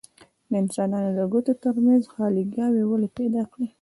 [0.49, 3.67] د انسانانو د ګوتو ترمنځ خاليګاوې ولې پیدا کړي؟